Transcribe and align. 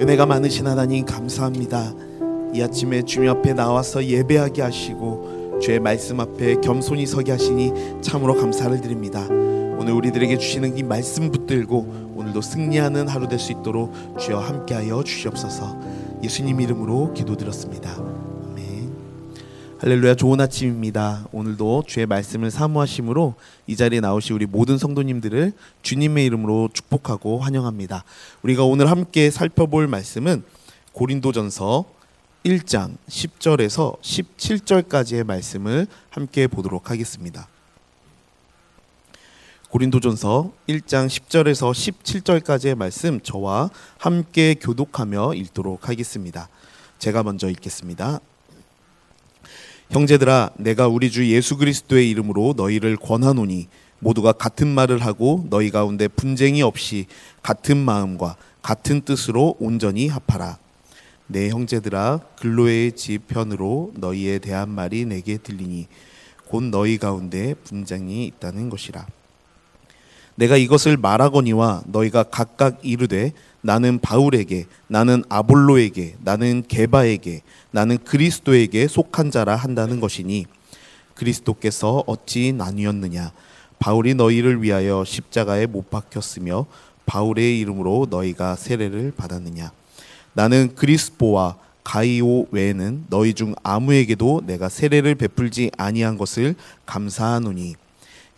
은혜가 0.00 0.26
많으신 0.26 0.66
하나님 0.66 1.04
감사합니다. 1.04 1.92
이 2.52 2.60
아침에 2.62 3.02
주님 3.02 3.30
앞에 3.30 3.52
나와서 3.52 4.04
예배하게 4.04 4.62
하시고 4.62 5.58
주의 5.62 5.78
말씀 5.78 6.18
앞에 6.20 6.56
겸손히 6.56 7.06
서게 7.06 7.30
하시니 7.32 8.00
참으로 8.02 8.34
감사를 8.34 8.80
드립니다. 8.80 9.24
오늘 9.28 9.92
우리들에게 9.92 10.36
주시는 10.36 10.76
이 10.76 10.82
말씀 10.82 11.30
붙들고 11.30 12.12
오늘도 12.16 12.40
승리하는 12.40 13.08
하루 13.08 13.28
될 13.28 13.38
수 13.38 13.52
있도록 13.52 13.92
주여 14.18 14.38
함께하여 14.38 15.02
주시옵소서. 15.02 15.76
예수님 16.22 16.60
이름으로 16.60 17.12
기도드렸습니다. 17.12 18.13
할렐루야 19.80 20.14
좋은 20.14 20.40
아침입니다. 20.40 21.26
오늘도 21.32 21.84
주의 21.88 22.06
말씀을 22.06 22.52
사모하심으로 22.52 23.34
이 23.66 23.74
자리에 23.74 23.98
나오신 23.98 24.36
우리 24.36 24.46
모든 24.46 24.78
성도님들을 24.78 25.52
주님의 25.82 26.26
이름으로 26.26 26.68
축복하고 26.72 27.40
환영합니다. 27.40 28.04
우리가 28.42 28.64
오늘 28.64 28.88
함께 28.88 29.30
살펴볼 29.30 29.88
말씀은 29.88 30.44
고린도전서 30.92 31.84
1장 32.44 32.96
10절에서 33.08 34.00
17절까지의 34.00 35.24
말씀을 35.24 35.88
함께 36.08 36.46
보도록 36.46 36.90
하겠습니다. 36.90 37.48
고린도전서 39.70 40.52
1장 40.68 41.08
10절에서 41.08 41.72
17절까지의 41.72 42.76
말씀 42.76 43.20
저와 43.20 43.70
함께 43.98 44.54
교독하며 44.54 45.34
읽도록 45.34 45.88
하겠습니다. 45.88 46.48
제가 47.00 47.24
먼저 47.24 47.50
읽겠습니다. 47.50 48.20
형제들아 49.90 50.50
내가 50.56 50.88
우리 50.88 51.10
주 51.10 51.30
예수 51.30 51.56
그리스도의 51.56 52.08
이름으로 52.10 52.54
너희를 52.56 52.96
권하노니 52.96 53.68
모두가 54.00 54.32
같은 54.32 54.66
말을 54.68 54.98
하고 54.98 55.46
너희 55.50 55.70
가운데 55.70 56.08
분쟁이 56.08 56.62
없이 56.62 57.06
같은 57.42 57.76
마음과 57.76 58.36
같은 58.62 59.02
뜻으로 59.02 59.56
온전히 59.58 60.08
합하라. 60.08 60.58
내 61.26 61.48
형제들아 61.48 62.20
글로의 62.38 62.92
집 62.92 63.28
편으로 63.28 63.92
너희에 63.96 64.38
대한 64.38 64.68
말이 64.68 65.04
내게 65.04 65.36
들리니 65.38 65.86
곧 66.48 66.64
너희 66.64 66.98
가운데 66.98 67.54
분쟁이 67.54 68.26
있다는 68.26 68.68
것이라. 68.68 69.06
내가 70.36 70.56
이것을 70.56 70.96
말하거니와 70.96 71.82
너희가 71.86 72.24
각각 72.24 72.78
이르되 72.82 73.32
나는 73.60 73.98
바울에게 73.98 74.66
나는 74.88 75.22
아볼로에게 75.28 76.16
나는 76.20 76.62
게바에게 76.66 77.42
나는 77.70 77.98
그리스도에게 77.98 78.88
속한 78.88 79.30
자라 79.30 79.56
한다는 79.56 80.00
것이니 80.00 80.46
그리스도께서 81.14 82.02
어찌 82.06 82.52
나뉘었느냐? 82.52 83.32
바울이 83.78 84.14
너희를 84.14 84.62
위하여 84.62 85.04
십자가에 85.04 85.66
못 85.66 85.90
박혔으며 85.90 86.66
바울의 87.06 87.60
이름으로 87.60 88.08
너희가 88.10 88.56
세례를 88.56 89.12
받았느냐? 89.16 89.70
나는 90.32 90.74
그리스보와 90.74 91.56
가이오 91.84 92.46
외에는 92.50 93.04
너희 93.08 93.34
중 93.34 93.54
아무에게도 93.62 94.42
내가 94.46 94.68
세례를 94.68 95.14
베풀지 95.14 95.70
아니한 95.76 96.18
것을 96.18 96.54
감사하노니 96.86 97.76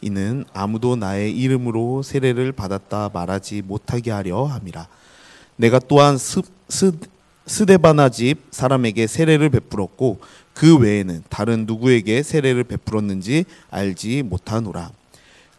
이는 0.02 0.44
아무도 0.52 0.96
나의 0.96 1.36
이름으로 1.36 2.02
세례를 2.02 2.52
받았다 2.52 3.10
말하지 3.12 3.62
못하게 3.62 4.10
하려 4.10 4.44
함이라. 4.44 4.88
내가 5.56 5.78
또한 5.78 6.18
스, 6.18 6.42
스, 6.68 6.92
스데바나 7.46 8.10
집 8.10 8.38
사람에게 8.50 9.06
세례를 9.06 9.50
베풀었고 9.50 10.20
그 10.52 10.76
외에는 10.76 11.22
다른 11.28 11.64
누구에게 11.66 12.22
세례를 12.22 12.64
베풀었는지 12.64 13.44
알지 13.70 14.22
못하노라. 14.22 14.90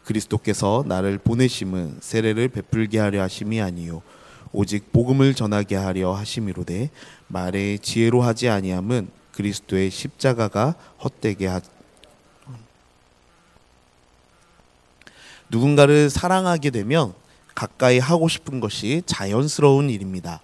그리스도께서 0.03 0.83
나를 0.87 1.17
보내심은 1.17 1.97
세례를 1.99 2.47
베풀게 2.49 2.97
하려 2.97 3.21
하심이 3.21 3.59
아니요 3.59 4.01
오직 4.53 4.93
복음을 4.93 5.33
전하게 5.33 5.75
하려 5.75 6.13
하심이로되 6.13 6.89
말에 7.27 7.77
지혜로 7.77 8.21
하지 8.21 8.47
아니함은 8.47 9.09
그리스도의 9.33 9.91
십자가가 9.91 10.75
헛되게 11.03 11.47
하, 11.47 11.61
누군가를 15.49 16.09
사랑하게 16.09 16.69
되면 16.69 17.13
가까이 17.55 17.99
하고 17.99 18.27
싶은 18.27 18.59
것이 18.59 19.01
자연스러운 19.05 19.89
일입니다. 19.89 20.41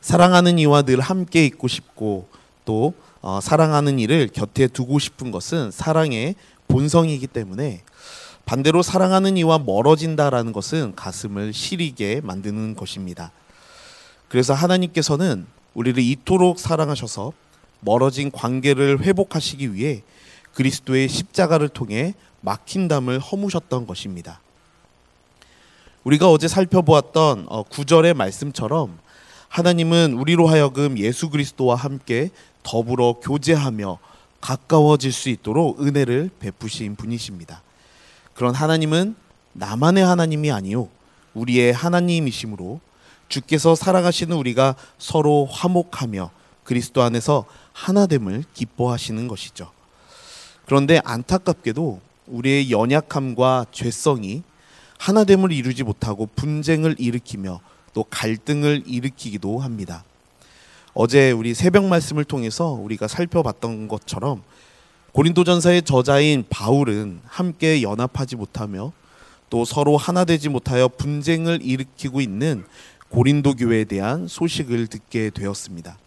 사랑하는 0.00 0.58
이와 0.58 0.82
늘 0.82 1.00
함께 1.00 1.46
있고 1.46 1.68
싶고 1.68 2.28
또 2.64 2.94
어, 3.20 3.40
사랑하는 3.40 3.98
이를 3.98 4.28
곁에 4.28 4.66
두고 4.66 4.98
싶은 4.98 5.30
것은 5.30 5.70
사랑의 5.70 6.34
본성이기 6.68 7.28
때문에 7.28 7.82
반대로 8.44 8.82
사랑하는 8.82 9.36
이와 9.36 9.58
멀어진다라는 9.58 10.52
것은 10.52 10.94
가슴을 10.96 11.52
시리게 11.52 12.20
만드는 12.22 12.74
것입니다. 12.74 13.30
그래서 14.28 14.54
하나님께서는 14.54 15.46
우리를 15.74 16.02
이토록 16.02 16.58
사랑하셔서 16.58 17.32
멀어진 17.80 18.30
관계를 18.30 19.02
회복하시기 19.02 19.74
위해 19.74 20.02
그리스도의 20.54 21.08
십자가를 21.08 21.68
통해 21.68 22.14
막힌 22.40 22.88
담을 22.88 23.18
허무셨던 23.18 23.86
것입니다. 23.86 24.40
우리가 26.04 26.30
어제 26.30 26.48
살펴보았던 26.48 27.46
어, 27.48 27.62
구절의 27.62 28.14
말씀처럼 28.14 28.98
하나님은 29.48 30.14
우리로 30.14 30.46
하여금 30.46 30.98
예수 30.98 31.30
그리스도와 31.30 31.76
함께 31.76 32.30
더불어 32.62 33.14
교제하며 33.22 33.98
가까워질 34.40 35.12
수 35.12 35.28
있도록 35.28 35.80
은혜를 35.80 36.30
베푸신 36.40 36.96
분이십니다. 36.96 37.62
그런 38.34 38.54
하나님은 38.54 39.14
나만의 39.52 40.04
하나님이 40.04 40.50
아니요 40.50 40.88
우리의 41.34 41.72
하나님이시므로 41.72 42.80
주께서 43.28 43.74
사랑하시는 43.74 44.34
우리가 44.36 44.74
서로 44.98 45.46
화목하며 45.50 46.30
그리스도 46.64 47.02
안에서 47.02 47.44
하나됨을 47.72 48.44
기뻐하시는 48.54 49.28
것이죠. 49.28 49.70
그런데 50.66 51.00
안타깝게도 51.04 52.00
우리의 52.26 52.70
연약함과 52.70 53.66
죄성이 53.72 54.42
하나됨을 54.98 55.52
이루지 55.52 55.82
못하고 55.82 56.28
분쟁을 56.36 56.96
일으키며 56.98 57.60
또 57.92 58.04
갈등을 58.04 58.84
일으키기도 58.86 59.58
합니다. 59.58 60.04
어제 60.94 61.30
우리 61.30 61.54
새벽 61.54 61.84
말씀을 61.86 62.24
통해서 62.24 62.68
우리가 62.70 63.08
살펴봤던 63.08 63.88
것처럼 63.88 64.42
고린도전서의 65.12 65.82
저자인 65.82 66.44
바울은 66.48 67.20
함께 67.26 67.82
연합하지 67.82 68.36
못하며 68.36 68.92
또 69.50 69.64
서로 69.64 69.96
하나 69.96 70.24
되지 70.24 70.48
못하여 70.48 70.88
분쟁을 70.88 71.60
일으키고 71.62 72.20
있는 72.20 72.64
고린도 73.10 73.54
교회에 73.56 73.84
대한 73.84 74.26
소식을 74.26 74.86
듣게 74.86 75.28
되었습니다. 75.30 75.98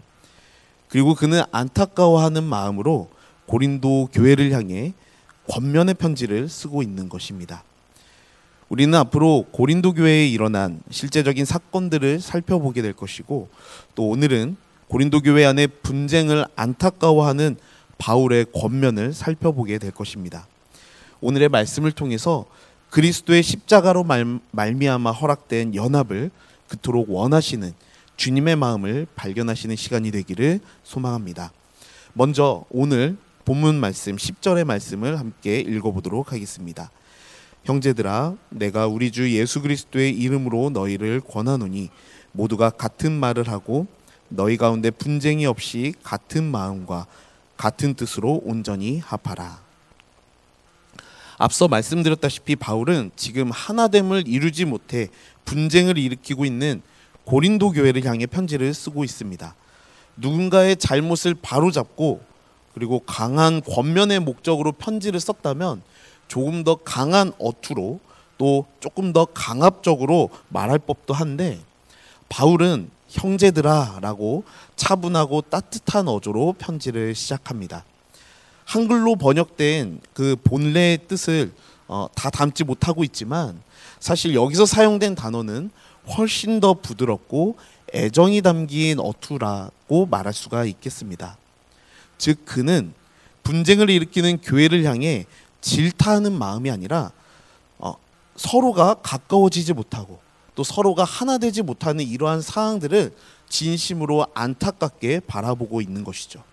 그리고 0.87 1.13
그는 1.13 1.43
안타까워하는 1.51 2.43
마음으로 2.43 3.09
고린도 3.47 4.09
교회를 4.13 4.51
향해 4.51 4.93
권면의 5.49 5.95
편지를 5.95 6.49
쓰고 6.49 6.81
있는 6.81 7.09
것입니다. 7.09 7.63
우리는 8.69 8.97
앞으로 8.97 9.45
고린도 9.51 9.93
교회에 9.93 10.27
일어난 10.27 10.81
실제적인 10.89 11.45
사건들을 11.45 12.19
살펴보게 12.19 12.81
될 12.81 12.93
것이고 12.93 13.49
또 13.93 14.09
오늘은 14.09 14.57
고린도 14.87 15.21
교회 15.21 15.45
안에 15.45 15.67
분쟁을 15.67 16.45
안타까워하는 16.55 17.57
바울의 17.97 18.47
권면을 18.53 19.13
살펴보게 19.13 19.77
될 19.77 19.91
것입니다. 19.91 20.47
오늘의 21.21 21.49
말씀을 21.49 21.91
통해서 21.91 22.45
그리스도의 22.89 23.43
십자가로 23.43 24.03
말, 24.03 24.39
말미암아 24.51 25.11
허락된 25.11 25.75
연합을 25.75 26.31
그토록 26.67 27.09
원하시는 27.09 27.73
주님의 28.17 28.55
마음을 28.55 29.07
발견하시는 29.15 29.75
시간이 29.75 30.11
되기를 30.11 30.59
소망합니다. 30.83 31.51
먼저 32.13 32.63
오늘 32.69 33.17
본문 33.45 33.79
말씀 33.79 34.15
10절의 34.15 34.63
말씀을 34.63 35.19
함께 35.19 35.59
읽어보도록 35.59 36.31
하겠습니다. 36.31 36.89
형제들아 37.63 38.35
내가 38.49 38.87
우리 38.87 39.11
주 39.11 39.31
예수 39.37 39.61
그리스도의 39.61 40.17
이름으로 40.17 40.71
너희를 40.71 41.21
권하노니 41.21 41.91
모두가 42.31 42.71
같은 42.71 43.11
말을 43.11 43.47
하고 43.47 43.85
너희 44.29 44.57
가운데 44.57 44.89
분쟁이 44.89 45.45
없이 45.45 45.93
같은 46.01 46.43
마음과 46.43 47.05
같은 47.55 47.93
뜻으로 47.93 48.41
온전히 48.43 48.97
합하라. 48.97 49.61
앞서 51.37 51.67
말씀드렸다시피 51.67 52.55
바울은 52.55 53.11
지금 53.15 53.51
하나됨을 53.51 54.27
이루지 54.27 54.65
못해 54.65 55.09
분쟁을 55.45 55.99
일으키고 55.99 56.45
있는 56.45 56.81
고린도 57.25 57.73
교회를 57.73 58.05
향해 58.05 58.25
편지를 58.25 58.73
쓰고 58.73 59.03
있습니다. 59.03 59.53
누군가의 60.17 60.77
잘못을 60.77 61.35
바로잡고 61.35 62.34
그리고 62.75 62.99
강한 62.99 63.61
권면의 63.61 64.19
목적으로 64.19 64.73
편지를 64.73 65.21
썼다면 65.21 65.81
조금 66.27 66.65
더 66.65 66.75
강한 66.75 67.31
어투로 67.39 68.01
또 68.37 68.65
조금 68.81 69.13
더 69.13 69.23
강압적으로 69.23 70.29
말할 70.49 70.79
법도 70.79 71.13
한데 71.13 71.61
바울은 72.27 72.91
형제들아라고 73.07 74.43
차분하고 74.75 75.43
따뜻한 75.43 76.09
어조로 76.09 76.55
편지를 76.57 77.15
시작합니다. 77.15 77.85
한글로 78.65 79.15
번역된 79.15 80.01
그 80.13 80.35
본래의 80.43 81.07
뜻을 81.07 81.53
어, 81.87 82.07
다 82.13 82.29
담지 82.29 82.65
못하고 82.65 83.05
있지만 83.05 83.61
사실 84.01 84.35
여기서 84.35 84.65
사용된 84.65 85.15
단어는 85.15 85.69
훨씬 86.17 86.59
더 86.59 86.73
부드럽고 86.73 87.55
애정이 87.93 88.41
담긴 88.41 88.99
어투라고 88.99 90.07
말할 90.07 90.33
수가 90.33 90.65
있겠습니다. 90.65 91.37
즉 92.17 92.45
그는 92.45 92.93
분쟁을 93.43 93.89
일으키는 93.89 94.41
교회를 94.41 94.83
향해 94.85 95.25
질타하는 95.61 96.33
마음이 96.33 96.69
아니라 96.71 97.11
어, 97.77 97.95
서로가 98.35 98.95
가까워지지 98.95 99.73
못하고 99.73 100.19
또 100.55 100.63
서로가 100.63 101.03
하나 101.03 101.37
되지 101.37 101.61
못하는 101.61 102.05
이러한 102.05 102.41
상황들을 102.41 103.13
진심으로 103.49 104.25
안타깝게 104.33 105.21
바라보고 105.21 105.81
있는 105.81 106.03
것이죠. 106.03 106.43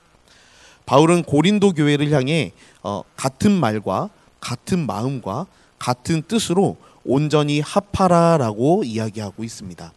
바울은 0.87 1.23
고린도 1.23 1.73
교회를 1.73 2.11
향해 2.11 2.53
어, 2.83 3.03
같은 3.17 3.53
말과 3.53 4.11
같은 4.41 4.85
마음과 4.87 5.47
같은 5.79 6.23
뜻으로 6.23 6.77
온전히 7.05 7.61
합하라라고 7.61 8.85
이야기하고 8.85 9.45
있습니다. 9.45 9.93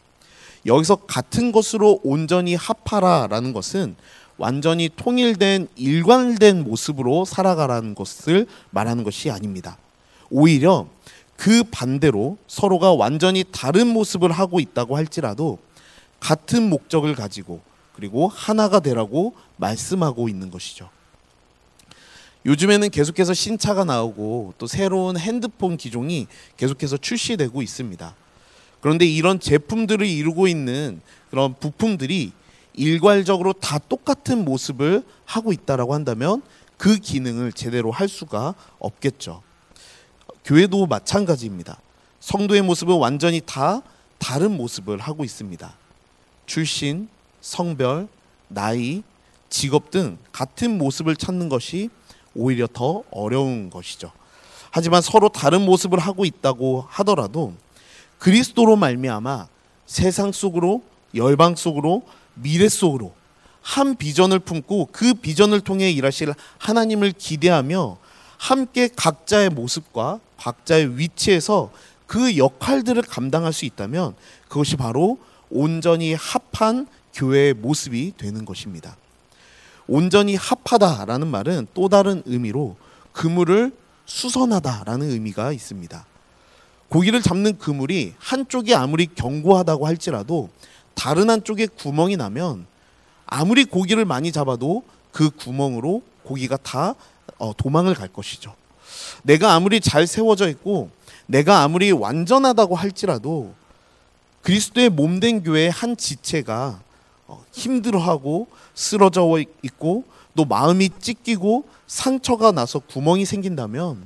여기서 0.66 0.96
같은 0.96 1.52
것으로 1.52 2.00
온전히 2.04 2.56
합하라라는 2.56 3.54
것은 3.54 3.96
완전히 4.38 4.90
통일된 4.96 5.68
일관된 5.76 6.64
모습으로 6.64 7.26
살아가라는 7.26 7.96
것을 7.96 8.48
말하는 8.72 9.04
것이 9.04 9.30
아닙니다. 9.32 9.78
오히려 10.30 10.88
그 11.38 11.64
반대로 11.64 12.38
서로가 12.48 12.94
완전히 12.94 13.44
다른 13.52 13.88
모습을 13.88 14.32
하고 14.32 14.60
있다고 14.60 14.98
할지라도 14.98 15.60
같은 16.20 16.70
목적을 16.70 17.16
가지고 17.16 17.62
그리고 17.94 18.28
하나가 18.28 18.80
되라고 18.80 19.36
말씀하고 19.58 20.28
있는 20.28 20.52
것이죠. 20.52 20.90
요즘에는 22.46 22.90
계속해서 22.90 23.34
신차가 23.34 23.86
나오고 23.86 24.54
또 24.58 24.68
새로운 24.68 25.18
핸드폰 25.18 25.78
기종이 25.78 26.28
계속해서 26.58 26.98
출시되고 26.98 27.62
있습니다. 27.62 28.16
그런데 28.82 29.06
이런 29.06 29.40
제품들을 29.40 30.06
이루고 30.06 30.48
있는 30.48 31.02
그런 31.32 31.56
부품들이 31.56 32.34
일괄적으로 32.78 33.54
다 33.54 33.80
똑같은 33.80 34.44
모습을 34.44 35.04
하고 35.26 35.52
있다라고 35.52 35.94
한다면 35.94 36.42
그 36.78 36.98
기능을 36.98 37.54
제대로 37.54 37.92
할 37.92 38.08
수가 38.08 38.54
없겠죠. 38.80 39.42
교회도 40.44 40.86
마찬가지입니다. 40.86 41.80
성도의 42.20 42.62
모습은 42.62 42.98
완전히 42.98 43.42
다 43.46 43.82
다른 44.18 44.56
모습을 44.58 45.00
하고 45.00 45.24
있습니다. 45.24 45.74
출신, 46.46 47.08
성별, 47.42 48.08
나이, 48.48 49.04
직업 49.50 49.92
등 49.92 50.18
같은 50.32 50.78
모습을 50.78 51.16
찾는 51.16 51.50
것이 51.50 51.90
오히려 52.34 52.68
더 52.72 53.04
어려운 53.12 53.70
것이죠. 53.70 54.12
하지만 54.70 55.02
서로 55.02 55.30
다른 55.30 55.62
모습을 55.62 56.00
하고 56.00 56.26
있다고 56.26 56.86
하더라도 56.90 57.54
그리스도로 58.20 58.76
말미암아 58.76 59.48
세상 59.86 60.32
속으로 60.32 60.84
열방 61.14 61.56
속으로 61.56 62.04
미래 62.36 62.70
속으로 62.70 63.14
한 63.62 63.96
비전을 63.96 64.40
품고 64.40 64.90
그 64.92 65.16
비전을 65.16 65.62
통해 65.62 65.90
일하실 65.92 66.34
하나님을 66.60 67.14
기대하며 67.18 67.98
함께 68.38 68.90
각자의 68.96 69.50
모습과 69.50 70.20
각자의 70.38 70.98
위치에서 70.98 71.72
그 72.06 72.38
역할들을 72.38 73.02
감당할 73.02 73.54
수 73.54 73.66
있다면 73.66 74.14
그것이 74.48 74.76
바로 74.76 75.18
온전히 75.50 76.14
합한 76.14 76.88
교회의 77.14 77.54
모습이 77.54 78.14
되는 78.18 78.46
것입니다. 78.46 78.96
온전히 79.88 80.36
합하다라는 80.36 81.28
말은 81.28 81.68
또 81.74 81.90
다른 81.90 82.22
의미로 82.26 82.76
그물을 83.14 83.72
수선하다라는 84.06 85.10
의미가 85.10 85.52
있습니다. 85.52 86.06
고기를 86.90 87.22
잡는 87.22 87.58
그물이 87.58 88.14
한쪽이 88.20 88.76
아무리 88.76 89.08
견고하다고 89.08 89.88
할지라도 89.88 90.50
다른 90.96 91.30
한쪽에 91.30 91.68
구멍이 91.68 92.18
나면 92.18 92.66
아무리 93.26 93.66
고기를 93.66 94.06
많이 94.06 94.32
잡아도 94.32 94.84
그 95.12 95.30
구멍으로 95.30 96.02
고기가 96.24 96.58
다 96.58 96.96
어, 97.38 97.54
도망을 97.56 97.94
갈 97.94 98.08
것이죠. 98.08 98.56
내가 99.24 99.54
아무리 99.54 99.80
잘 99.80 100.08
세워져 100.08 100.50
있고 100.50 100.90
내가 101.28 101.62
아무리 101.62 101.92
완전하다고 101.92 102.76
할지라도 102.76 103.54
그리스도의 104.42 104.90
몸된 104.90 105.44
교회의 105.44 105.72
한 105.72 105.98
지체가 105.98 106.80
어, 107.28 107.44
힘들어하고 107.52 108.48
쓰러져 108.74 109.28
있고 109.64 110.04
또 110.36 110.46
마음이 110.46 110.90
찢기고 111.00 111.66
상처가 111.88 112.52
나서 112.52 112.80
구멍이 112.80 113.26
생긴다면 113.26 114.06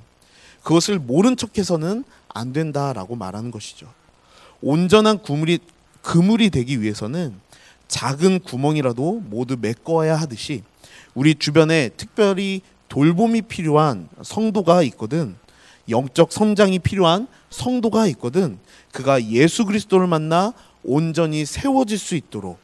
그것을 0.64 1.00
모른 1.00 1.36
척해서는 1.36 2.04
안 2.30 2.54
된다라고 2.54 3.16
말하는 3.16 3.52
것이죠. 3.52 3.88
온전한 4.62 5.20
구물이 5.20 5.60
그물이 6.02 6.50
되기 6.50 6.82
위해서는 6.82 7.36
작은 7.88 8.40
구멍이라도 8.42 9.24
모두 9.26 9.58
메꿔야 9.60 10.16
하듯이 10.16 10.64
우리 11.14 11.36
주변에 11.36 11.90
특별히 11.98 12.62
돌봄이 12.88 13.44
필요한 13.44 14.08
성도가 14.22 14.84
있거든 14.84 15.36
영적 15.90 16.32
성장이 16.32 16.80
필요한 16.80 17.28
성도가 17.50 18.08
있거든 18.08 18.60
그가 18.92 19.24
예수 19.26 19.66
그리스도를 19.66 20.08
만나 20.08 20.54
온전히 20.84 21.46
세워질 21.46 21.98
수 21.98 22.16
있도록 22.16 22.60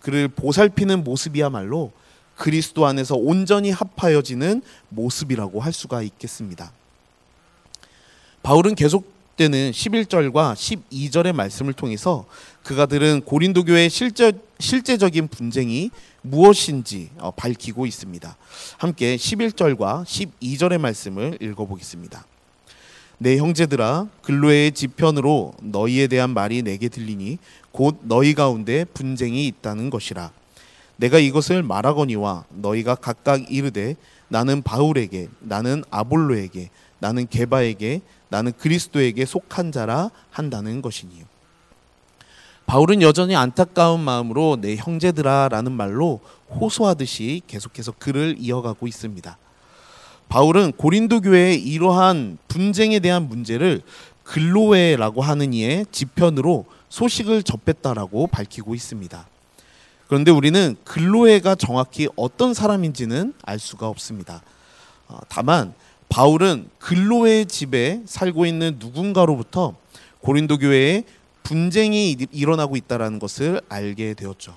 그를 0.00 0.28
보살피는 0.28 1.04
모습이야말로 1.04 1.92
그리스도 2.36 2.86
안에서 2.86 3.14
온전히 3.16 3.70
합하여지는 3.70 4.62
모습이라고 4.88 5.60
할 5.60 5.72
수가 5.72 6.02
있겠습니다. 6.02 6.72
바울은 8.42 8.74
계속 8.74 9.13
되는 9.36 9.72
11절과 9.72 10.54
12절의 10.54 11.32
말씀을 11.32 11.72
통해서 11.72 12.24
그가 12.62 12.86
들은 12.86 13.20
고린도 13.22 13.64
교회의 13.64 13.90
실제, 13.90 14.32
실제적인 14.60 15.28
분쟁이 15.28 15.90
무엇인지 16.22 17.10
어, 17.18 17.32
밝히고 17.32 17.84
있습니다. 17.84 18.36
함께 18.78 19.16
11절과 19.16 20.04
12절의 20.04 20.78
말씀을 20.78 21.38
읽어보겠습니다. 21.40 22.24
내 23.18 23.38
형제들아 23.38 24.08
근로의 24.22 24.72
지편으로 24.72 25.54
너희에 25.62 26.06
대한 26.06 26.30
말이 26.30 26.62
내게 26.62 26.88
들리니 26.88 27.38
곧 27.72 27.98
너희 28.02 28.34
가운데 28.34 28.84
분쟁이 28.84 29.46
있다는 29.46 29.90
것이라 29.90 30.30
내가 30.96 31.18
이것을 31.18 31.62
말하거니와 31.62 32.44
너희가 32.50 32.94
각각 32.96 33.50
이르되 33.50 33.96
나는 34.28 34.62
바울에게 34.62 35.28
나는 35.40 35.84
아볼로에게 35.90 36.70
나는 36.98 37.26
게바에게 37.28 38.00
나는 38.28 38.52
그리스도에게 38.56 39.24
속한 39.24 39.72
자라 39.72 40.10
한다는 40.30 40.82
것이니요. 40.82 41.24
바울은 42.66 43.02
여전히 43.02 43.36
안타까운 43.36 44.00
마음으로 44.00 44.58
내 44.60 44.76
형제들아라는 44.76 45.72
말로 45.72 46.20
호소하듯이 46.48 47.42
계속해서 47.46 47.92
글을 47.98 48.36
이어가고 48.38 48.86
있습니다. 48.86 49.36
바울은 50.28 50.72
고린도 50.72 51.20
교회의 51.20 51.62
이러한 51.62 52.38
분쟁에 52.48 53.00
대한 53.00 53.28
문제를 53.28 53.82
글로웨라고 54.24 55.20
하는 55.20 55.52
이의 55.52 55.86
지편으로 55.92 56.64
소식을 56.88 57.42
접했다라고 57.42 58.28
밝히고 58.28 58.74
있습니다. 58.74 59.28
그런데 60.08 60.30
우리는 60.30 60.76
글로웨가 60.84 61.54
정확히 61.54 62.08
어떤 62.16 62.54
사람인지는 62.54 63.34
알 63.42 63.58
수가 63.58 63.88
없습니다. 63.88 64.42
어, 65.08 65.18
다만 65.28 65.74
바울은 66.14 66.70
글로의 66.78 67.46
집에 67.46 68.00
살고 68.06 68.46
있는 68.46 68.76
누군가로부터 68.78 69.74
고린도 70.20 70.58
교회에 70.58 71.02
분쟁이 71.42 72.16
일어나고 72.30 72.76
있다라는 72.76 73.18
것을 73.18 73.60
알게 73.68 74.14
되었죠. 74.14 74.56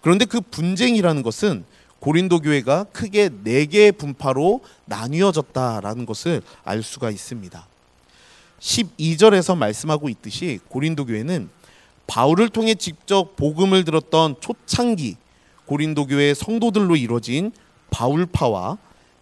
그런데 0.00 0.26
그 0.26 0.40
분쟁이라는 0.40 1.24
것은 1.24 1.64
고린도 1.98 2.42
교회가 2.42 2.84
크게 2.92 3.30
네 3.42 3.66
개의 3.66 3.90
분파로 3.90 4.60
나뉘어졌다라는 4.84 6.06
것을 6.06 6.40
알 6.62 6.84
수가 6.84 7.10
있습니다. 7.10 7.66
12절에서 8.60 9.56
말씀하고 9.56 10.08
있듯이 10.08 10.60
고린도 10.68 11.06
교회는 11.06 11.50
바울을 12.06 12.48
통해 12.48 12.76
직접 12.76 13.34
복음을 13.34 13.82
들었던 13.82 14.36
초창기 14.38 15.16
고린도 15.66 16.06
교회 16.06 16.32
성도들로 16.32 16.94
이루어진 16.94 17.50
바울파와 17.90 18.78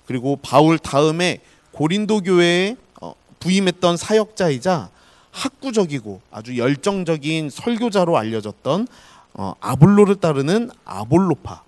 그리고 0.09 0.37
바울 0.37 0.79
다음에 0.79 1.41
고린도 1.71 2.23
교회에 2.23 2.77
어, 3.03 3.13
부임했던 3.41 3.99
사역자이자 3.99 4.89
학구적이고 5.31 6.23
아주 6.31 6.57
열정적인 6.57 7.51
설교자로 7.51 8.17
알려졌던 8.17 8.89
어, 9.35 9.55
아볼로를 9.61 10.17
따르는 10.17 10.71
아볼로파. 10.87 11.63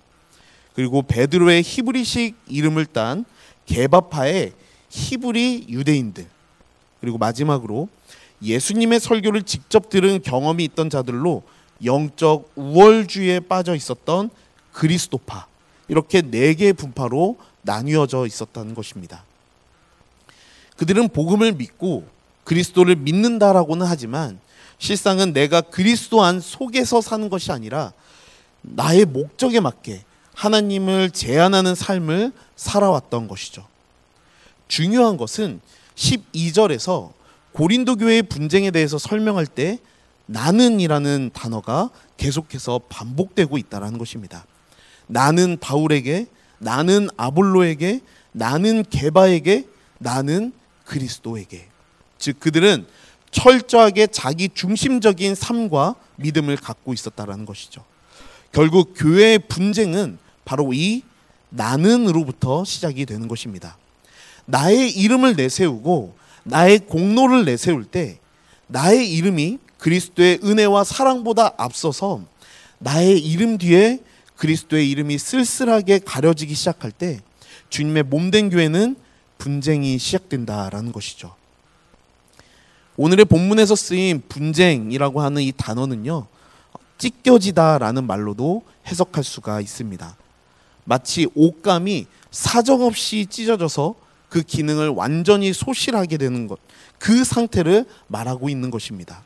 그리고 0.73 1.03
베드로의 1.03 1.61
히브리식 1.61 2.35
이름을 2.47 2.87
딴 2.87 3.25
게바파의 3.67 4.53
히브리 4.89 5.67
유대인들. 5.69 6.25
그리고 6.99 7.19
마지막으로 7.19 7.89
예수님의 8.41 9.01
설교를 9.01 9.43
직접 9.43 9.89
들은 9.89 10.19
경험이 10.23 10.63
있던 10.63 10.89
자들로 10.89 11.43
영적 11.85 12.53
우월주의에 12.55 13.41
빠져 13.41 13.75
있었던 13.75 14.31
그리스도파 14.71 15.50
이렇게 15.91 16.21
네 16.21 16.53
개의 16.53 16.71
분파로 16.71 17.35
나뉘어져 17.63 18.25
있었다는 18.25 18.75
것입니다. 18.75 19.25
그들은 20.77 21.09
복음을 21.09 21.51
믿고 21.51 22.07
그리스도를 22.45 22.95
믿는다라고는 22.95 23.85
하지만 23.85 24.39
실상은 24.79 25.33
내가 25.33 25.59
그리스도 25.59 26.23
안 26.23 26.39
속에서 26.39 27.01
사는 27.01 27.29
것이 27.29 27.51
아니라 27.51 27.91
나의 28.61 29.03
목적에 29.03 29.59
맞게 29.59 30.05
하나님을 30.33 31.11
제한하는 31.11 31.75
삶을 31.75 32.31
살아왔던 32.55 33.27
것이죠. 33.27 33.67
중요한 34.69 35.17
것은 35.17 35.59
12절에서 35.95 37.11
고린도 37.51 37.97
교회의 37.97 38.23
분쟁에 38.23 38.71
대해서 38.71 38.97
설명할 38.97 39.45
때 39.45 39.79
나는이라는 40.27 41.31
단어가 41.33 41.89
계속해서 42.15 42.79
반복되고 42.87 43.57
있다라는 43.57 43.97
것입니다. 43.97 44.45
나는 45.11 45.57
바울에게, 45.59 46.27
나는 46.59 47.09
아볼로에게, 47.17 47.99
나는 48.31 48.85
게바에게, 48.89 49.67
나는 49.99 50.53
그리스도에게. 50.85 51.67
즉 52.17 52.39
그들은 52.39 52.85
철저하게 53.31 54.07
자기 54.07 54.47
중심적인 54.53 55.35
삶과 55.35 55.95
믿음을 56.15 56.55
갖고 56.55 56.93
있었다라는 56.93 57.45
것이죠. 57.45 57.83
결국 58.53 58.93
교회의 58.95 59.39
분쟁은 59.39 60.17
바로 60.45 60.71
이 60.73 61.03
나는으로부터 61.49 62.63
시작이 62.63 63.05
되는 63.05 63.27
것입니다. 63.27 63.77
나의 64.45 64.91
이름을 64.91 65.35
내세우고 65.35 66.15
나의 66.43 66.79
공로를 66.79 67.43
내세울 67.45 67.83
때 67.83 68.19
나의 68.67 69.11
이름이 69.11 69.59
그리스도의 69.77 70.39
은혜와 70.43 70.85
사랑보다 70.85 71.53
앞서서 71.57 72.21
나의 72.79 73.19
이름 73.19 73.57
뒤에 73.57 73.99
그리스도의 74.41 74.89
이름이 74.89 75.19
쓸쓸하게 75.19 75.99
가려지기 75.99 76.55
시작할 76.55 76.91
때 76.91 77.19
주님의 77.69 78.01
몸된 78.01 78.49
교회는 78.49 78.95
분쟁이 79.37 79.99
시작된다라는 79.99 80.91
것이죠. 80.91 81.35
오늘의 82.97 83.25
본문에서 83.25 83.75
쓰인 83.75 84.23
분쟁이라고 84.27 85.21
하는 85.21 85.43
이 85.43 85.51
단어는요. 85.55 86.25
찢겨지다라는 86.97 88.07
말로도 88.07 88.63
해석할 88.87 89.23
수가 89.23 89.61
있습니다. 89.61 90.17
마치 90.85 91.27
옷감이 91.35 92.07
사정없이 92.31 93.27
찢어져서 93.27 93.93
그 94.27 94.41
기능을 94.41 94.89
완전히 94.89 95.53
소실하게 95.53 96.17
되는 96.17 96.47
것, 96.47 96.57
그 96.97 97.23
상태를 97.23 97.85
말하고 98.07 98.49
있는 98.49 98.71
것입니다. 98.71 99.23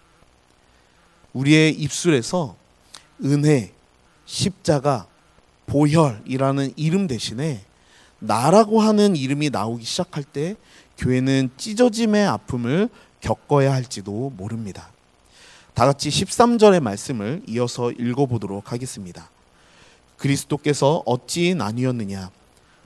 우리의 1.32 1.74
입술에서 1.74 2.58
은혜, 3.24 3.75
십자가, 4.26 5.08
보혈이라는 5.68 6.74
이름 6.76 7.08
대신에 7.08 7.64
나라고 8.20 8.82
하는 8.82 9.16
이름이 9.16 9.50
나오기 9.50 9.84
시작할 9.84 10.24
때 10.24 10.56
교회는 10.98 11.50
찢어짐의 11.58 12.26
아픔을 12.26 12.90
겪어야 13.22 13.74
할지도 13.74 14.32
모릅니다. 14.38 14.90
다 15.74 15.86
같이 15.86 16.10
13절의 16.10 16.80
말씀을 16.80 17.42
이어서 17.48 17.92
읽어보도록 17.92 18.72
하겠습니다. 18.72 19.30
그리스도께서 20.18 21.04
어찌 21.06 21.54
나뉘었느냐? 21.54 22.32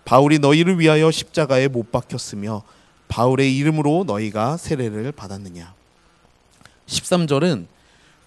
바울이 0.05 0.39
너희를 0.39 0.79
위하여 0.79 1.11
십자가에 1.11 1.67
못 1.67 1.91
박혔으며 1.91 2.63
바울의 3.07 3.55
이름으로 3.57 4.05
너희가 4.07 4.57
세례를 4.57 5.11
받았느냐? 5.11 5.73
13절은 6.87 7.67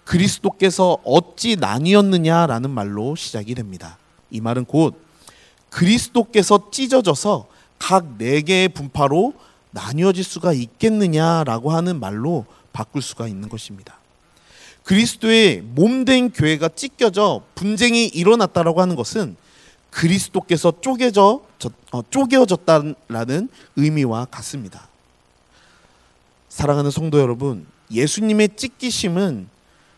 그리스도께서 0.03 0.97
어찌 1.03 1.55
나뉘었느냐라는 1.55 2.69
말로 2.69 3.15
시작이 3.15 3.55
됩니다. 3.55 3.97
이 4.31 4.41
말은 4.41 4.65
곧 4.65 4.99
그리스도께서 5.69 6.69
찢어져서 6.71 7.47
각 7.79 8.17
네 8.17 8.41
개의 8.41 8.69
분파로 8.69 9.33
나뉘어질 9.71 10.23
수가 10.23 10.53
있겠느냐라고 10.53 11.71
하는 11.71 11.99
말로 11.99 12.45
바꿀 12.71 13.01
수가 13.01 13.27
있는 13.27 13.49
것입니다. 13.49 13.97
그리스도의 14.83 15.61
몸된 15.61 16.31
교회가 16.31 16.69
찢겨져 16.69 17.43
분쟁이 17.55 18.05
일어났다라고 18.05 18.81
하는 18.81 18.95
것은 18.95 19.35
그리스도께서 19.89 20.73
쪼개져 20.81 21.41
어, 21.91 22.01
쪼개어졌다라는 22.09 23.49
의미와 23.75 24.25
같습니다. 24.25 24.87
사랑하는 26.49 26.91
성도 26.91 27.19
여러분, 27.19 27.65
예수님의 27.91 28.49
찢기심은 28.55 29.47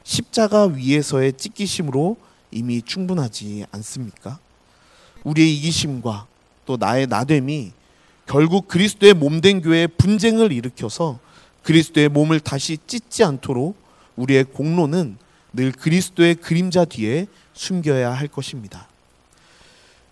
십자가 0.05 0.65
위에서의 0.65 1.33
찢기심으로 1.33 2.15
이미 2.51 2.81
충분하지 2.81 3.65
않습니까? 3.71 4.39
우리의 5.23 5.53
이기심과 5.57 6.27
또 6.65 6.77
나의 6.77 7.07
나됨이 7.07 7.71
결국 8.27 8.67
그리스도의 8.67 9.15
몸된 9.15 9.61
교회에 9.61 9.87
분쟁을 9.87 10.51
일으켜서 10.51 11.19
그리스도의 11.63 12.09
몸을 12.09 12.39
다시 12.39 12.77
찢지 12.87 13.23
않도록 13.23 13.75
우리의 14.15 14.45
공로는 14.45 15.17
늘 15.53 15.71
그리스도의 15.71 16.35
그림자 16.35 16.85
뒤에 16.85 17.25
숨겨야 17.53 18.11
할 18.13 18.27
것입니다. 18.27 18.87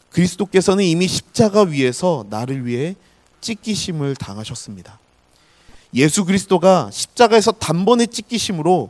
그리스도께서는 0.09 0.83
이미 0.83 1.07
십자가 1.07 1.61
위에서 1.61 2.25
나를 2.29 2.65
위해 2.65 2.95
찢기심을 3.41 4.15
당하셨습니다. 4.15 4.99
예수 5.93 6.25
그리스도가 6.25 6.89
십자가에서 6.91 7.51
단번에 7.51 8.07
찢기심으로 8.07 8.89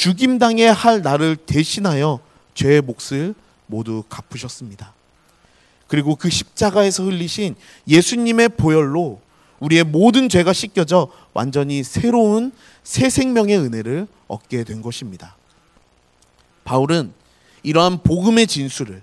죽임당해야 0.00 0.72
할 0.72 1.02
나를 1.02 1.36
대신하여 1.36 2.20
죄의 2.54 2.80
몫을 2.80 3.34
모두 3.66 4.02
갚으셨습니다. 4.08 4.94
그리고 5.88 6.16
그 6.16 6.30
십자가에서 6.30 7.04
흘리신 7.04 7.54
예수님의 7.86 8.48
보혈로 8.56 9.20
우리의 9.58 9.84
모든 9.84 10.30
죄가 10.30 10.54
씻겨져 10.54 11.08
완전히 11.34 11.82
새로운 11.82 12.50
새 12.82 13.10
생명의 13.10 13.58
은혜를 13.58 14.06
얻게 14.26 14.64
된 14.64 14.80
것입니다. 14.80 15.36
바울은 16.64 17.12
이러한 17.62 18.02
복음의 18.02 18.46
진수를 18.46 19.02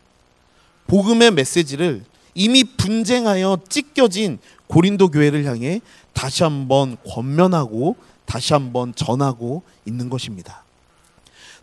복음의 0.88 1.30
메시지를 1.30 2.06
이미 2.34 2.63
분쟁하여 2.63 3.60
찢겨진 3.70 4.39
고린도 4.66 5.10
교회를 5.10 5.46
향해 5.46 5.80
다시 6.13 6.42
한번 6.42 6.98
권면하고 7.08 7.98
다시 8.25 8.54
한번 8.54 8.96
전하고 8.96 9.62
있는 9.86 10.10
것입니다. 10.10 10.63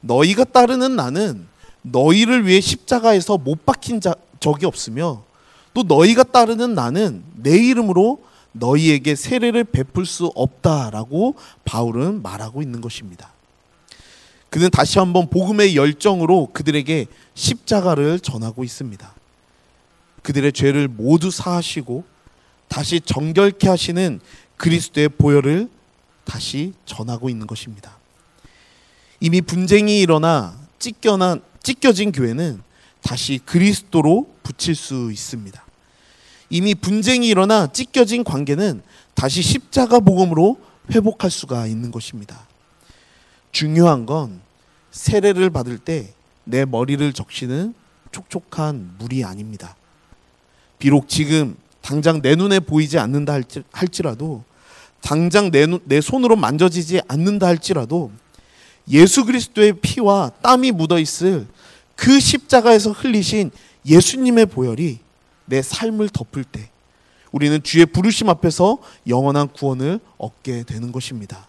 너희가 0.04 0.44
따르는 0.44 0.96
나는 0.96 1.46
너희를 1.82 2.46
위해 2.46 2.60
십자가에서 2.60 3.38
못 3.38 3.64
박힌 3.64 4.00
자, 4.00 4.14
적이 4.40 4.66
없으며 4.66 5.24
또 5.72 5.82
너희가 5.82 6.22
따르는 6.22 6.74
나는 6.74 7.24
내 7.34 7.56
이름으로 7.56 8.22
너희에게 8.52 9.14
세례를 9.14 9.64
베풀 9.64 10.06
수 10.06 10.30
없다라고 10.34 11.34
바울은 11.64 12.22
말하고 12.22 12.62
있는 12.62 12.80
것입니다. 12.80 13.32
그는 14.50 14.70
다시 14.70 15.00
한번 15.00 15.28
복음의 15.28 15.74
열정으로 15.74 16.50
그들에게 16.52 17.06
십자가를 17.34 18.20
전하고 18.20 18.62
있습니다. 18.62 19.12
그들의 20.22 20.52
죄를 20.52 20.86
모두 20.86 21.30
사하시고 21.30 22.04
다시 22.68 23.00
정결케 23.00 23.68
하시는 23.68 24.20
그리스도의 24.56 25.08
보혈을 25.08 25.68
다시 26.24 26.72
전하고 26.86 27.28
있는 27.28 27.46
것입니다. 27.46 27.98
이미 29.24 29.40
분쟁이 29.40 30.00
일어나 30.00 30.54
찢겨난 30.78 31.40
찢겨진 31.62 32.12
교회는 32.12 32.62
다시 33.00 33.40
그리스도로 33.46 34.28
붙일 34.42 34.74
수 34.74 35.10
있습니다. 35.10 35.64
이미 36.50 36.74
분쟁이 36.74 37.28
일어나 37.28 37.66
찢겨진 37.72 38.22
관계는 38.22 38.82
다시 39.14 39.40
십자가 39.40 40.00
복음으로 40.00 40.58
회복할 40.92 41.30
수가 41.30 41.66
있는 41.66 41.90
것입니다. 41.90 42.46
중요한 43.50 44.04
건 44.04 44.42
세례를 44.90 45.48
받을 45.48 45.78
때 45.78 46.12
내 46.44 46.66
머리를 46.66 47.12
적시는 47.12 47.72
촉촉한 48.12 48.96
물이 48.98 49.24
아닙니다. 49.24 49.74
비록 50.78 51.08
지금 51.08 51.56
당장 51.80 52.20
내 52.20 52.34
눈에 52.34 52.60
보이지 52.60 52.98
않는다 52.98 53.38
할지라도 53.72 54.44
당장 55.00 55.50
내, 55.50 55.66
내 55.84 56.02
손으로 56.02 56.36
만져지지 56.36 57.00
않는다 57.08 57.46
할지라도 57.46 58.12
예수 58.88 59.24
그리스도의 59.24 59.74
피와 59.80 60.30
땀이 60.42 60.72
묻어 60.72 60.98
있을 60.98 61.46
그 61.96 62.20
십자가에서 62.20 62.92
흘리신 62.92 63.50
예수님의 63.86 64.46
보혈이 64.46 64.98
내 65.46 65.62
삶을 65.62 66.08
덮을 66.10 66.44
때 66.44 66.70
우리는 67.32 67.62
주의 67.62 67.84
부르심 67.84 68.28
앞에서 68.28 68.78
영원한 69.08 69.48
구원을 69.48 70.00
얻게 70.18 70.62
되는 70.62 70.92
것입니다. 70.92 71.48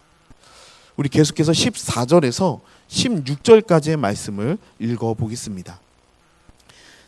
우리 0.96 1.10
계속해서 1.10 1.52
14절에서 1.52 2.62
16절까지의 2.88 3.98
말씀을 3.98 4.58
읽어 4.80 5.14
보겠습니다. 5.14 5.80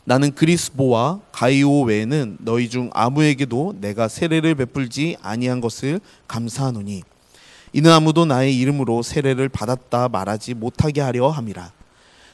나는 0.03 0.33
그리스보와 0.33 1.19
가이오 1.31 1.81
외에는 1.83 2.37
너희 2.39 2.69
중 2.69 2.89
아무에게도 2.93 3.75
내가 3.81 4.07
세례를 4.07 4.55
베풀지 4.55 5.17
아니한 5.21 5.59
것을 5.59 5.99
감사하노니 6.27 7.03
이는 7.77 7.91
아무도 7.91 8.25
나의 8.25 8.57
이름으로 8.57 9.03
세례를 9.03 9.49
받았다 9.49 10.09
말하지 10.09 10.55
못하게 10.55 11.01
하려 11.01 11.29
함이라. 11.29 11.71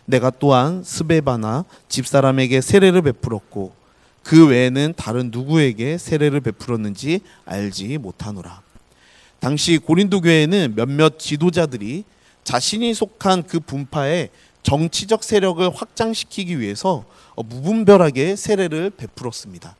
내가 0.05 0.29
또한 0.29 0.81
스베바나 0.85 1.65
집사람에게 1.89 2.61
세례를 2.61 3.01
베풀었고 3.01 3.73
그 4.23 4.47
외에는 4.47 4.93
다른 4.95 5.31
누구에게 5.33 5.97
세례를 5.97 6.39
베풀었는지 6.39 7.19
알지 7.43 7.97
못하노라. 7.97 8.61
당시 9.41 9.79
고린도 9.79 10.21
교회에는 10.21 10.75
몇몇 10.77 11.19
지도자들이 11.19 12.05
자신이 12.45 12.93
속한 12.93 13.43
그 13.43 13.59
분파의 13.59 14.29
정치적 14.63 15.25
세력을 15.25 15.69
확장시키기 15.75 16.61
위해서 16.61 17.03
어, 17.35 17.43
무분별하게 17.43 18.37
세례를 18.37 18.91
베풀었습니다. 18.91 19.75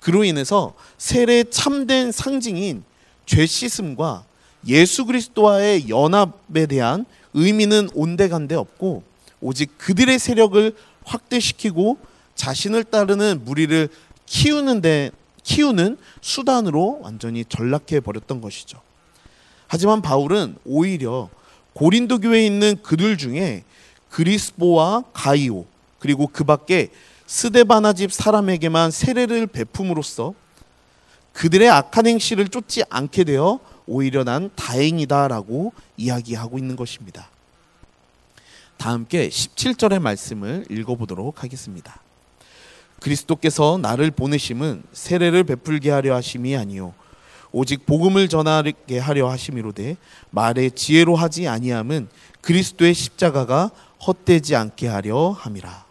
그로 0.00 0.24
인해서 0.24 0.74
세례의 0.96 1.50
참된 1.52 2.10
상징인 2.10 2.82
죄 3.26 3.46
씻음과 3.46 4.26
예수 4.66 5.04
그리스도와의 5.04 5.88
연합에 5.88 6.66
대한 6.66 7.04
의미는 7.34 7.88
온데간데 7.94 8.54
없고 8.54 9.02
오직 9.40 9.78
그들의 9.78 10.18
세력을 10.18 10.74
확대시키고 11.04 11.98
자신을 12.34 12.84
따르는 12.84 13.42
무리를 13.44 13.88
키우는데 14.26 15.10
키우는 15.42 15.96
수단으로 16.20 17.00
완전히 17.02 17.44
전락해 17.44 18.00
버렸던 18.00 18.40
것이죠. 18.40 18.80
하지만 19.66 20.02
바울은 20.02 20.56
오히려 20.64 21.28
고린도 21.72 22.20
교회에 22.20 22.44
있는 22.44 22.76
그들 22.82 23.16
중에 23.16 23.64
그리스보와 24.10 25.04
가이오 25.12 25.64
그리고 25.98 26.26
그 26.26 26.44
밖에 26.44 26.88
스데바나 27.26 27.92
집 27.92 28.12
사람에게만 28.12 28.90
세례를 28.90 29.46
베품으로써 29.46 30.34
그들의 31.32 31.68
악한 31.68 32.06
행실을 32.06 32.48
쫓지 32.48 32.82
않게 32.88 33.24
되어 33.24 33.60
오히려 33.88 34.22
난 34.22 34.50
다행이다라고 34.54 35.72
이야기하고 35.96 36.58
있는 36.58 36.76
것입니다. 36.76 37.28
다 38.76 38.90
함께 38.90 39.28
17절의 39.28 39.98
말씀을 39.98 40.66
읽어보도록 40.70 41.42
하겠습니다. 41.42 42.00
그리스도께서 43.00 43.78
나를 43.80 44.10
보내심은 44.10 44.82
세례를 44.92 45.44
베풀게 45.44 45.90
하려 45.90 46.14
하심이 46.14 46.56
아니요 46.56 46.94
오직 47.50 47.86
복음을 47.86 48.28
전하게 48.28 48.98
하려 48.98 49.30
하심이로되 49.30 49.96
말의 50.30 50.72
지혜로 50.72 51.16
하지 51.16 51.48
아니함은 51.48 52.08
그리스도의 52.40 52.94
십자가가 52.94 53.70
헛되지 54.06 54.54
않게 54.54 54.86
하려 54.86 55.30
함이라. 55.30 55.86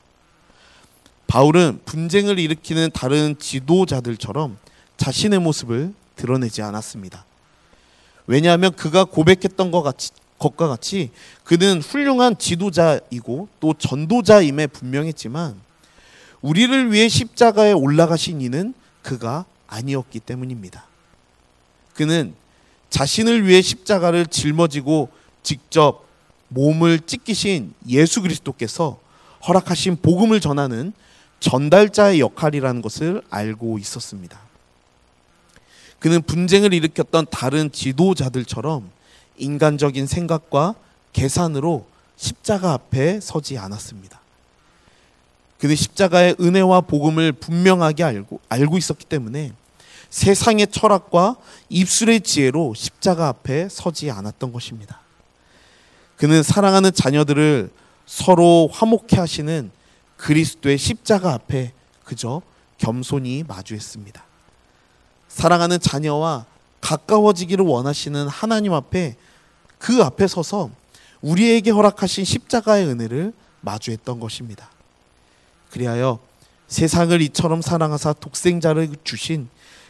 바울은 1.28 1.82
분쟁을 1.86 2.40
일으키는 2.40 2.92
다른 2.94 3.36
지도자들처럼 3.38 4.58
자신의 4.98 5.40
모습을 5.40 5.94
드러내지 6.16 6.62
않았습니다. 6.62 7.27
왜냐하면 8.28 8.74
그가 8.74 9.06
고백했던 9.06 9.72
것 9.72 9.82
같이, 9.82 10.12
것과 10.38 10.68
같이 10.68 11.12
그는 11.44 11.82
훌륭한 11.82 12.38
지도자이고 12.38 13.48
또 13.60 13.74
전도자임에 13.74 14.68
분명했지만 14.68 15.60
우리를 16.42 16.92
위해 16.92 17.10
십자가에 17.10 17.72
올라가신 17.72 18.42
이는 18.42 18.74
그가 19.02 19.46
아니었기 19.68 20.20
때문입니다. 20.20 20.86
그는 21.96 22.36
자신을 22.90 23.48
위해 23.48 23.62
십자가를 23.62 24.28
짊어지고 24.28 25.10
직접 25.42 26.06
몸을 26.50 27.00
찢기신 27.00 27.74
예수 27.90 28.22
그리스도께서 28.22 29.00
허락하신 29.48 29.98
복음을 30.02 30.40
전하는 30.40 30.94
전달자의 31.40 32.20
역할이라는 32.20 32.82
것을 32.82 33.22
알고 33.30 33.78
있었습니다. 33.80 34.47
그는 36.00 36.22
분쟁을 36.22 36.74
일으켰던 36.74 37.28
다른 37.32 37.72
지도자들처럼 37.72 38.90
인간적인 39.38 40.08
생각과 40.08 40.76
계산으로 41.14 41.88
십자가 42.16 42.74
앞에 42.74 43.20
서지 43.20 43.58
않았습니다. 43.58 44.20
그는 45.60 45.76
십자가의 45.76 46.36
은혜와 46.40 46.82
복음을 46.82 47.32
분명하게 47.32 48.04
알고 48.04 48.40
알고 48.50 48.78
있었기 48.78 49.06
때문에 49.06 49.54
세상의 50.10 50.68
철학과 50.68 51.36
입술의 51.70 52.22
지혜로 52.22 52.74
십자가 52.76 53.28
앞에 53.28 53.68
서지 53.70 54.12
않았던 54.12 54.52
것입니다. 54.52 55.02
그는 56.16 56.44
사랑하는 56.44 56.94
자녀들을 56.94 57.70
서로 58.06 58.70
화목해 58.72 59.18
하시는 59.18 59.72
그리스도의 60.16 60.78
십자가 60.78 61.34
앞에 61.34 61.74
그저 62.04 62.42
겸손히 62.78 63.44
마주했습니다. 63.48 64.27
사랑하는 65.38 65.80
자녀와 65.80 66.48
가까워지기를 66.82 67.64
원하시는 67.64 68.28
하나님 68.28 68.74
앞에 68.74 69.16
그 69.78 70.02
앞에 70.02 70.26
서서 70.26 70.72
우리에게 71.22 71.70
허락하신 71.70 72.26
십자가의 72.26 72.88
은혜를 72.88 73.34
마주했던 73.62 74.20
것입니다. 74.20 74.68
그리하여 75.70 76.18
세상을 76.68 77.22
이처럼 77.22 77.62
사랑하사 77.62 78.14
독생자를 78.14 78.96
주신 79.04 79.48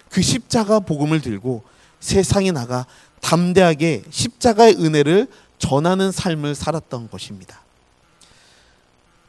그 0.09 0.21
십자가 0.21 0.81
복음을 0.81 1.21
들고 1.21 1.63
세상에 2.01 2.51
나가 2.51 2.85
담대하게 3.21 4.03
십자가의 4.09 4.75
은혜를 4.75 5.27
전하는 5.59 6.11
삶을 6.11 6.55
살았던 6.55 7.09
것입니다. 7.09 7.61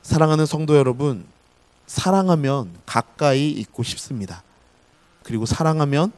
사랑하는 0.03 0.47
성도 0.47 0.77
여러분, 0.77 1.25
사랑하면 1.87 2.73
가까이 2.87 3.51
있고 3.51 3.85
싶습니다. 3.85 4.43
그리고 5.23 5.47
사랑하면 5.47 6.13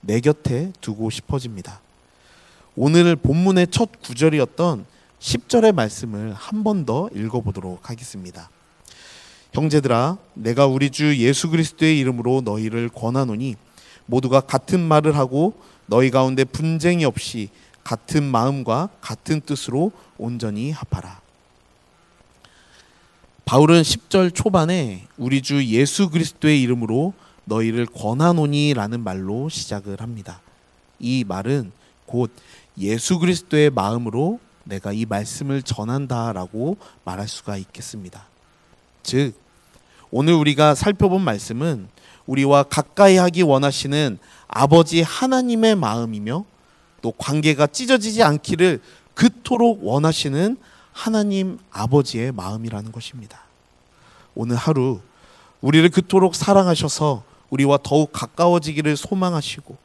내 0.00 0.20
곁에 0.20 0.72
두고 0.80 1.10
싶어집니다. 1.10 1.80
오늘 2.76 3.16
본문의 3.16 3.68
첫 3.70 3.90
구절이었던 4.02 4.86
10절의 5.20 5.72
말씀을 5.72 6.34
한 6.34 6.62
번 6.62 6.84
더 6.84 7.08
읽어보도록 7.14 7.88
하겠습니다. 7.88 8.50
형제들아, 9.52 10.18
내가 10.34 10.66
우리 10.66 10.90
주 10.90 11.16
예수 11.18 11.48
그리스도의 11.48 11.98
이름으로 12.00 12.42
너희를 12.44 12.88
권하노니 12.88 13.56
모두가 14.06 14.40
같은 14.40 14.80
말을 14.80 15.16
하고 15.16 15.54
너희 15.86 16.10
가운데 16.10 16.44
분쟁이 16.44 17.04
없이 17.04 17.48
같은 17.84 18.24
마음과 18.24 18.88
같은 19.00 19.40
뜻으로 19.40 19.92
온전히 20.18 20.72
합하라. 20.72 21.20
바울은 23.44 23.82
10절 23.82 24.34
초반에 24.34 25.06
우리 25.16 25.42
주 25.42 25.64
예수 25.66 26.10
그리스도의 26.10 26.60
이름으로 26.62 27.12
너희를 27.44 27.86
권하노니라는 27.86 29.00
말로 29.00 29.48
시작을 29.48 30.00
합니다. 30.00 30.40
이 30.98 31.24
말은 31.26 31.72
곧 32.06 32.30
예수 32.78 33.18
그리스도의 33.18 33.70
마음으로 33.70 34.40
내가 34.64 34.92
이 34.92 35.04
말씀을 35.04 35.62
전한다라고 35.62 36.76
말할 37.04 37.28
수가 37.28 37.56
있겠습니다. 37.56 38.26
즉 39.02 39.34
오늘 40.10 40.34
우리가 40.34 40.74
살펴본 40.74 41.22
말씀은 41.22 41.88
우리와 42.26 42.64
가까이 42.64 43.16
하기 43.16 43.42
원하시는 43.42 44.18
아버지 44.48 45.02
하나님의 45.02 45.76
마음이며 45.76 46.44
또 47.02 47.12
관계가 47.12 47.66
찢어지지 47.66 48.22
않기를 48.22 48.80
그토록 49.14 49.84
원하시는 49.84 50.56
하나님 50.92 51.58
아버지의 51.70 52.32
마음이라는 52.32 52.92
것입니다. 52.92 53.42
오늘 54.34 54.56
하루 54.56 55.00
우리를 55.60 55.88
그토록 55.90 56.34
사랑하셔서 56.34 57.24
우리와 57.54 57.78
더욱 57.84 58.10
가까워지기를 58.12 58.96
소망하시고 58.96 59.76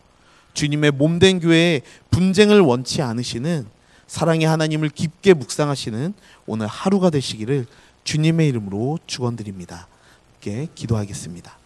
주님의 0.54 0.92
몸된 0.92 1.40
교회에 1.40 1.82
분쟁을 2.10 2.62
원치 2.62 3.04
않으시는 3.04 3.68
사랑의 4.08 4.48
하나님을 4.48 4.90
깊게 4.90 5.36
묵상하시는 5.36 6.16
오늘 6.48 6.66
하루가 6.66 7.12
되시기를 7.12 7.68
주님의 8.04 8.50
이름으로 8.50 8.98
축원드립니다. 9.06 9.88
함께 10.34 10.68
기도하겠습니다. 10.74 11.58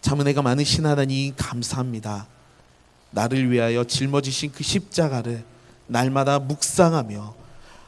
참 0.00 0.20
은혜가 0.20 0.40
많으신 0.40 0.86
하나님 0.86 1.34
감사합니다. 1.36 2.26
나를 3.10 3.50
위하여 3.50 3.84
짊어지신 3.84 4.52
그 4.52 4.64
십자가를 4.64 5.44
날마다 5.86 6.38
묵상하며 6.38 7.34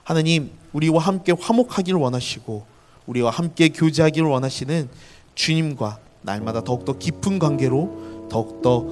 하나님 0.05 0.51
우리와 0.75 1.01
함께 1.01 1.33
화목하기를 1.33 1.99
원하시고 1.99 2.67
우리와 3.07 3.31
함께 3.31 3.71
교제하기를 3.71 4.29
원하시는 4.29 4.91
주님과 5.35 6.01
날마다 6.27 6.63
더욱더 6.63 6.99
깊은 6.99 7.39
관계로 7.39 8.27
더욱더 8.29 8.85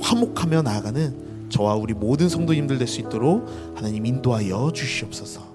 화목하며 0.00 0.62
나아가는 0.62 1.24
저와 1.50 1.74
우리 1.74 1.92
모든 1.92 2.28
성도님들 2.28 2.78
될 2.78 2.88
수 2.88 3.00
있도록 3.00 3.46
하나님 3.74 4.06
인도하여 4.06 4.72
주시옵소서. 4.72 5.53